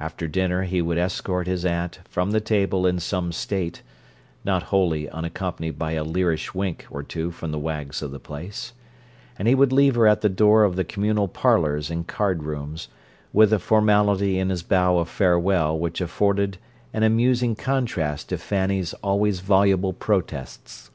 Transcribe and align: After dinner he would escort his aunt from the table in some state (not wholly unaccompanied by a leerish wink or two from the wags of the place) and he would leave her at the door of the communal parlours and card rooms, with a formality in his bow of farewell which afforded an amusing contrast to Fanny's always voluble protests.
After 0.00 0.26
dinner 0.26 0.62
he 0.62 0.80
would 0.80 0.96
escort 0.96 1.46
his 1.46 1.66
aunt 1.66 2.00
from 2.08 2.30
the 2.30 2.40
table 2.40 2.86
in 2.86 2.98
some 2.98 3.30
state 3.30 3.82
(not 4.42 4.62
wholly 4.72 5.06
unaccompanied 5.06 5.78
by 5.78 5.92
a 5.92 6.02
leerish 6.02 6.54
wink 6.54 6.86
or 6.90 7.02
two 7.02 7.30
from 7.30 7.50
the 7.52 7.58
wags 7.58 8.00
of 8.00 8.10
the 8.10 8.18
place) 8.18 8.72
and 9.38 9.46
he 9.46 9.54
would 9.54 9.70
leave 9.70 9.96
her 9.96 10.06
at 10.06 10.22
the 10.22 10.30
door 10.30 10.64
of 10.64 10.76
the 10.76 10.82
communal 10.84 11.28
parlours 11.28 11.90
and 11.90 12.06
card 12.08 12.44
rooms, 12.44 12.88
with 13.34 13.52
a 13.52 13.58
formality 13.58 14.38
in 14.38 14.48
his 14.48 14.62
bow 14.62 14.96
of 14.98 15.10
farewell 15.10 15.78
which 15.78 16.00
afforded 16.00 16.56
an 16.94 17.02
amusing 17.02 17.54
contrast 17.54 18.30
to 18.30 18.38
Fanny's 18.38 18.94
always 19.02 19.40
voluble 19.40 19.92
protests. 19.92 20.90